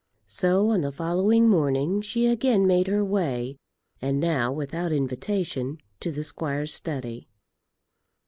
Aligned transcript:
So, 0.25 0.69
on 0.69 0.81
the 0.81 0.91
following 0.91 1.47
morning, 1.47 2.01
she 2.01 2.25
again 2.25 2.65
made 2.65 2.87
her 2.87 3.05
way, 3.05 3.57
and 4.01 4.19
now 4.19 4.51
without 4.51 4.91
invitation, 4.91 5.77
to 5.99 6.11
the 6.11 6.23
squire's 6.23 6.73
study. 6.73 7.29